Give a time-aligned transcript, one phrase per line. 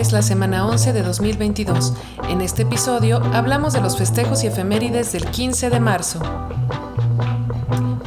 [0.00, 1.92] Es la semana 11 de 2022.
[2.30, 6.20] En este episodio hablamos de los festejos y efemérides del 15 de marzo.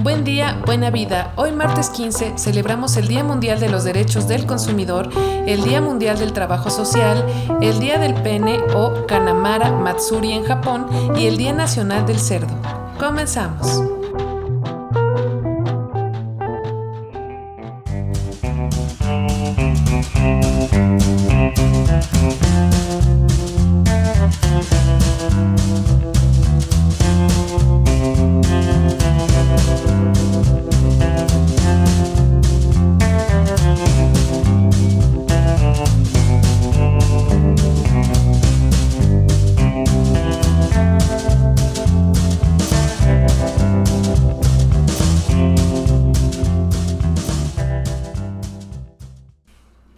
[0.02, 1.33] Buen día, buena vida.
[1.35, 5.09] Hoy martes 15 celebramos el Día Mundial de los Derechos del Consumidor,
[5.45, 7.25] el Día Mundial del Trabajo Social,
[7.61, 12.55] el Día del Pene o Kanamara Matsuri en Japón y el Día Nacional del Cerdo.
[13.00, 14.03] Comenzamos.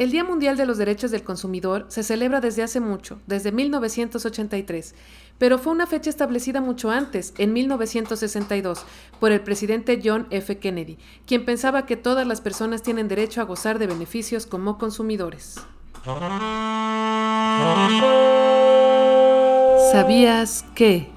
[0.05, 4.93] El Día Mundial de los Derechos del Consumidor se celebra desde hace mucho, desde 1983,
[5.39, 8.85] pero fue una fecha establecida mucho antes, en 1962,
[9.19, 10.59] por el presidente John F.
[10.59, 15.55] Kennedy, quien pensaba que todas las personas tienen derecho a gozar de beneficios como consumidores.
[19.91, 21.09] ¿Sabías que?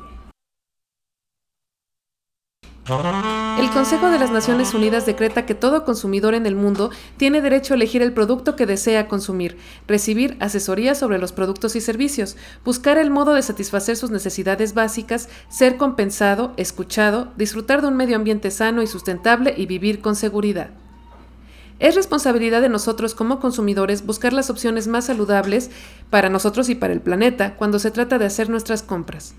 [3.58, 7.74] El Consejo de las Naciones Unidas decreta que todo consumidor en el mundo tiene derecho
[7.74, 9.58] a elegir el producto que desea consumir,
[9.88, 15.28] recibir asesoría sobre los productos y servicios, buscar el modo de satisfacer sus necesidades básicas,
[15.48, 20.70] ser compensado, escuchado, disfrutar de un medio ambiente sano y sustentable y vivir con seguridad.
[21.80, 25.72] Es responsabilidad de nosotros como consumidores buscar las opciones más saludables
[26.10, 29.34] para nosotros y para el planeta cuando se trata de hacer nuestras compras.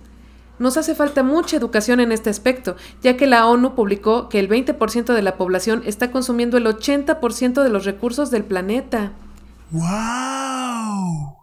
[0.59, 4.49] Nos hace falta mucha educación en este aspecto, ya que la ONU publicó que el
[4.49, 9.13] 20% de la población está consumiendo el 80% de los recursos del planeta.
[9.71, 11.37] ¡Wow!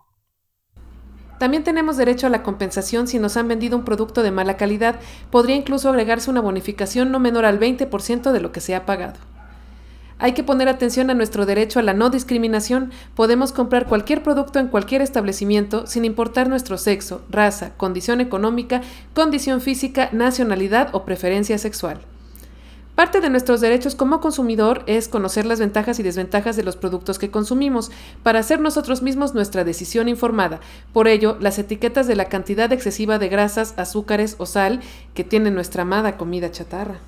[1.39, 4.97] También tenemos derecho a la compensación si nos han vendido un producto de mala calidad.
[5.31, 9.19] Podría incluso agregarse una bonificación no menor al 20% de lo que se ha pagado.
[10.19, 12.91] Hay que poner atención a nuestro derecho a la no discriminación.
[13.15, 18.81] Podemos comprar cualquier producto en cualquier establecimiento sin importar nuestro sexo, raza, condición económica,
[19.13, 22.01] condición física, nacionalidad o preferencia sexual.
[22.95, 27.19] Parte de nuestros derechos como consumidor es conocer las ventajas y desventajas de los productos
[27.19, 27.91] que consumimos
[28.23, 30.61] para hacer nosotros mismos nuestra decisión informada.
[30.95, 34.81] Por ello, las etiquetas de la cantidad excesiva de grasas, azúcares o sal
[35.13, 37.01] que tiene nuestra amada comida chatarra.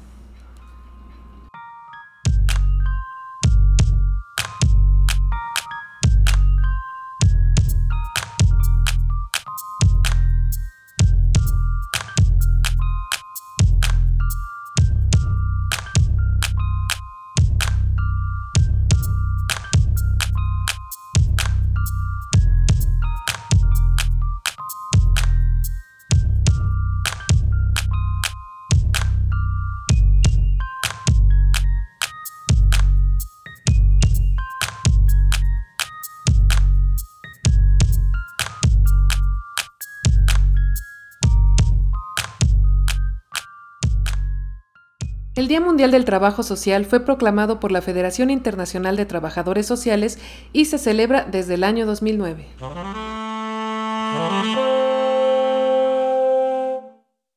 [45.48, 50.18] El Día Mundial del Trabajo Social fue proclamado por la Federación Internacional de Trabajadores Sociales
[50.52, 52.46] y se celebra desde el año 2009.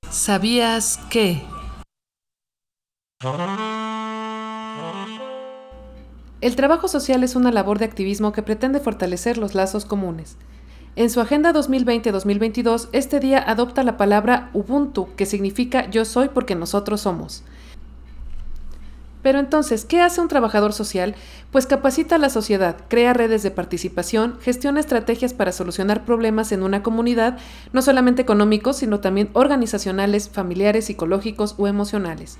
[0.10, 1.42] ¿Sabías que?
[6.42, 10.36] El trabajo social es una labor de activismo que pretende fortalecer los lazos comunes.
[10.98, 16.56] En su Agenda 2020-2022, este día adopta la palabra Ubuntu, que significa yo soy porque
[16.56, 17.46] nosotros somos.
[19.22, 21.16] Pero entonces, ¿qué hace un trabajador social?
[21.52, 26.64] Pues capacita a la sociedad, crea redes de participación, gestiona estrategias para solucionar problemas en
[26.64, 27.38] una comunidad,
[27.74, 32.38] no solamente económicos, sino también organizacionales, familiares, psicológicos o emocionales.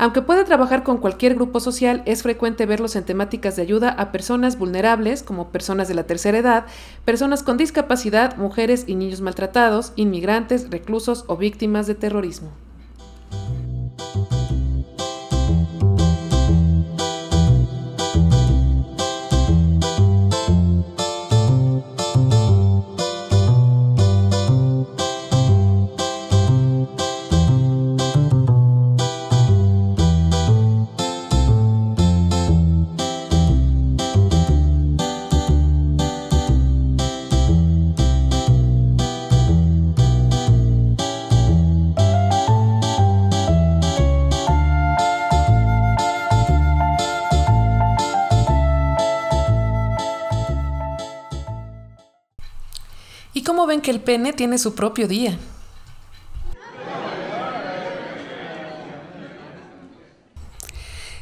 [0.00, 4.12] Aunque puede trabajar con cualquier grupo social, es frecuente verlos en temáticas de ayuda a
[4.12, 6.66] personas vulnerables, como personas de la tercera edad,
[7.04, 12.52] personas con discapacidad, mujeres y niños maltratados, inmigrantes, reclusos o víctimas de terrorismo.
[53.90, 55.38] El pene tiene su propio día?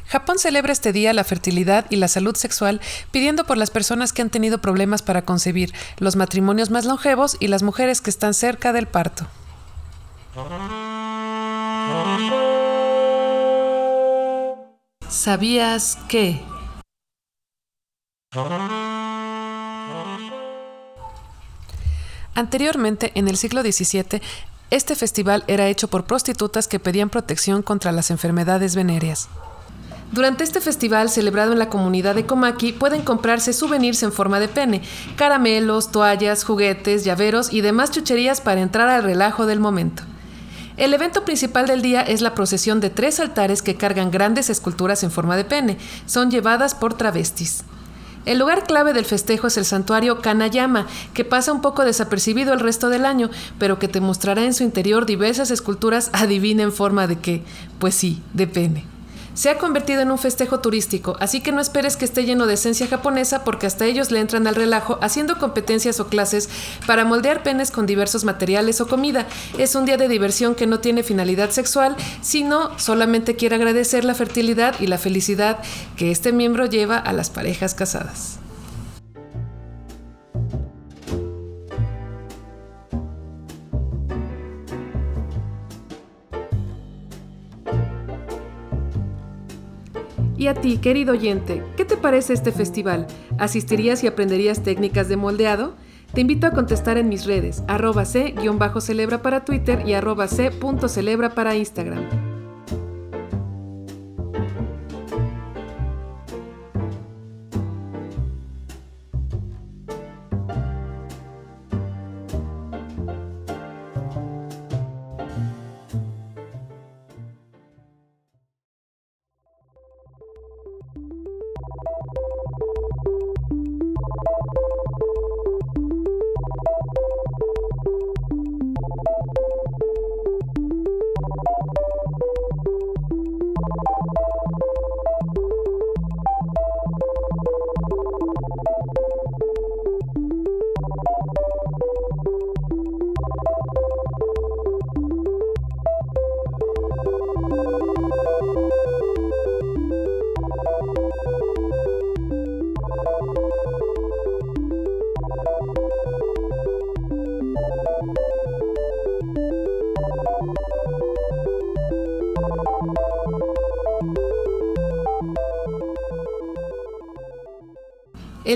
[0.07, 2.79] Japón celebra este día la fertilidad y la salud sexual
[3.11, 7.47] pidiendo por las personas que han tenido problemas para concebir, los matrimonios más longevos y
[7.47, 9.27] las mujeres que están cerca del parto.
[15.09, 16.41] ¿Sabías que?
[22.37, 24.21] Anteriormente, en el siglo XVII,
[24.69, 29.27] este festival era hecho por prostitutas que pedían protección contra las enfermedades venéreas.
[30.11, 34.49] Durante este festival celebrado en la comunidad de Komaki pueden comprarse souvenirs en forma de
[34.49, 34.83] pene,
[35.15, 40.03] caramelos, toallas, juguetes, llaveros y demás chucherías para entrar al relajo del momento.
[40.77, 45.01] El evento principal del día es la procesión de tres altares que cargan grandes esculturas
[45.01, 45.79] en forma de pene.
[46.05, 47.63] Son llevadas por travestis.
[48.27, 52.59] El lugar clave del festejo es el santuario Kanayama, que pasa un poco desapercibido el
[52.59, 57.07] resto del año, pero que te mostrará en su interior diversas esculturas adivina en forma
[57.07, 57.43] de qué,
[57.79, 58.96] pues sí, de pene
[59.37, 62.55] se ha convertido en un festejo turístico, así que no esperes que esté lleno de
[62.55, 66.49] esencia japonesa porque hasta ellos le entran al relajo haciendo competencias o clases
[66.87, 69.27] para moldear penes con diversos materiales o comida.
[69.59, 74.15] Es un día de diversión que no tiene finalidad sexual, sino solamente quiere agradecer la
[74.15, 75.59] fertilidad y la felicidad
[75.97, 78.39] que este miembro lleva a las parejas casadas.
[90.47, 93.05] Y a ti, querido oyente, ¿qué te parece este festival?
[93.37, 95.75] ¿Asistirías y aprenderías técnicas de moldeado?
[96.13, 101.57] Te invito a contestar en mis redes, arroba c-celebra para Twitter y arroba c.celebra para
[101.57, 102.26] Instagram.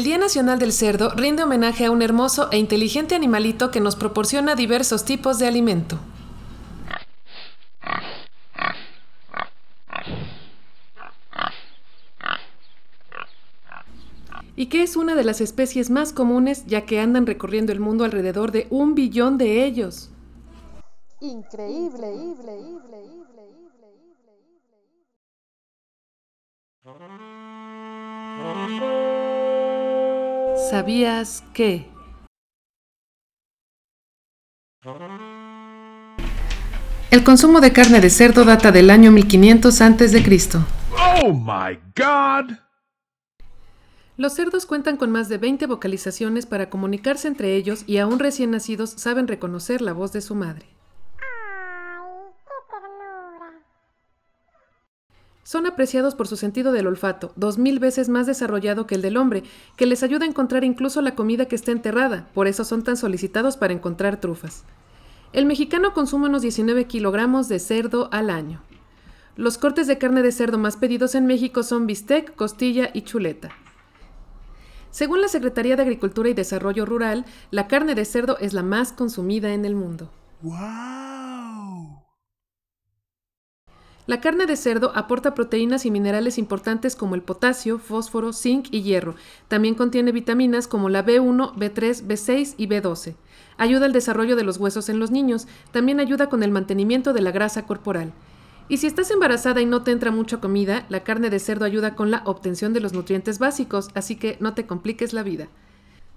[0.01, 3.95] El Día Nacional del Cerdo rinde homenaje a un hermoso e inteligente animalito que nos
[3.95, 5.99] proporciona diversos tipos de alimento.
[14.55, 18.03] y que es una de las especies más comunes ya que andan recorriendo el mundo
[18.03, 20.09] alrededor de un billón de ellos.
[21.19, 23.51] Increíble, increíble, increíble,
[28.33, 29.20] increíble.
[30.71, 31.85] ¿Sabías que?
[37.11, 40.23] El consumo de carne de cerdo data del año 1500 a.C.
[40.97, 42.55] ¡Oh my God!
[44.15, 48.51] Los cerdos cuentan con más de 20 vocalizaciones para comunicarse entre ellos y aún recién
[48.51, 50.67] nacidos saben reconocer la voz de su madre.
[55.43, 59.17] Son apreciados por su sentido del olfato, dos mil veces más desarrollado que el del
[59.17, 59.43] hombre,
[59.75, 62.95] que les ayuda a encontrar incluso la comida que está enterrada, por eso son tan
[62.95, 64.63] solicitados para encontrar trufas.
[65.33, 68.61] El mexicano consume unos 19 kilogramos de cerdo al año.
[69.35, 73.49] Los cortes de carne de cerdo más pedidos en México son bistec, costilla y chuleta.
[74.91, 78.91] Según la Secretaría de Agricultura y Desarrollo Rural, la carne de cerdo es la más
[78.91, 80.11] consumida en el mundo.
[84.11, 88.81] La carne de cerdo aporta proteínas y minerales importantes como el potasio, fósforo, zinc y
[88.81, 89.15] hierro.
[89.47, 93.15] También contiene vitaminas como la B1, B3, B6 y B12.
[93.55, 95.47] Ayuda al desarrollo de los huesos en los niños.
[95.71, 98.11] También ayuda con el mantenimiento de la grasa corporal.
[98.67, 101.95] Y si estás embarazada y no te entra mucha comida, la carne de cerdo ayuda
[101.95, 105.47] con la obtención de los nutrientes básicos, así que no te compliques la vida.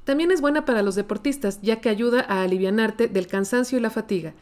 [0.03, 3.91] También es buena para los deportistas, ya que ayuda a alivianarte del cansancio y la
[3.91, 4.35] fatiga.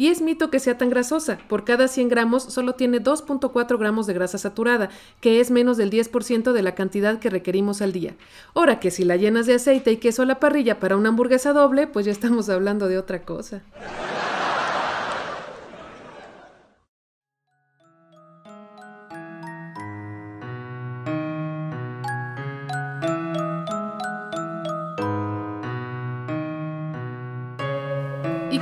[0.00, 1.38] Y es mito que sea tan grasosa.
[1.46, 4.88] Por cada 100 gramos solo tiene 2.4 gramos de grasa saturada,
[5.20, 8.14] que es menos del 10% de la cantidad que requerimos al día.
[8.54, 11.52] Ahora que si la llenas de aceite y queso a la parrilla para una hamburguesa
[11.52, 13.60] doble, pues ya estamos hablando de otra cosa.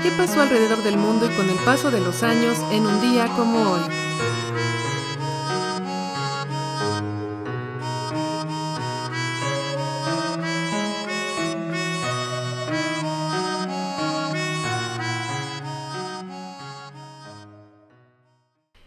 [0.03, 3.27] Qué pasó alrededor del mundo y con el paso de los años en un día
[3.37, 3.81] como hoy?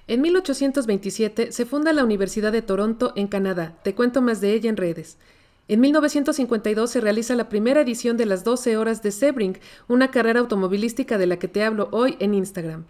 [0.08, 3.80] En 1827 se funda la Universidad de Toronto en Canadá.
[3.82, 5.18] Te cuento más de ella en redes.
[5.68, 10.40] En 1952 se realiza la primera edición de las 12 horas de Sebring, una carrera
[10.40, 12.86] automovilística de la que te hablo hoy en Instagram.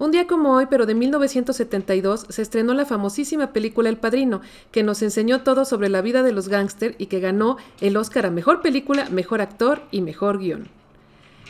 [0.00, 4.84] Un día como hoy, pero de 1972, se estrenó la famosísima película El Padrino, que
[4.84, 8.30] nos enseñó todo sobre la vida de los gángster y que ganó el Oscar a
[8.30, 10.68] Mejor Película, Mejor Actor y Mejor Guión.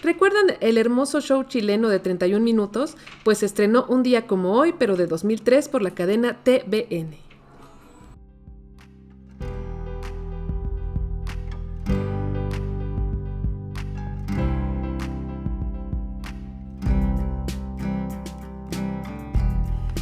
[0.02, 2.96] ¿Recuerdan el hermoso show chileno de 31 minutos?
[3.24, 7.27] Pues se estrenó un día como hoy, pero de 2003 por la cadena TVN.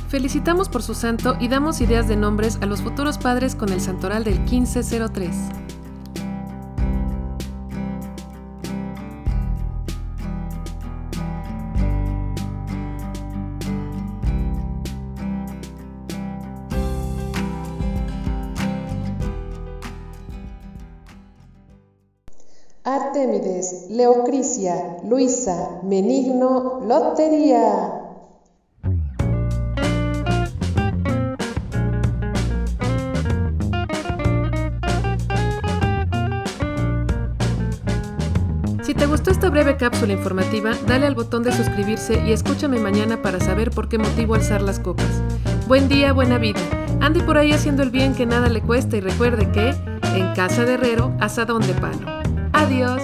[0.09, 3.81] Felicitamos por su santo y damos ideas de nombres a los futuros padres con el
[3.81, 5.35] santoral del 1503.
[22.85, 27.96] Artemides, Leocrisia, Luisa, Menigno, Lotería.
[38.97, 43.41] Te gustó esta breve cápsula informativa, dale al botón de suscribirse y escúchame mañana para
[43.41, 45.23] saber por qué motivo alzar las copas.
[45.67, 46.61] Buen día, buena vida.
[47.01, 49.75] Ande por ahí haciendo el bien que nada le cuesta y recuerde que,
[50.15, 52.07] en casa de herrero, asadón de palo.
[52.53, 53.03] Adiós.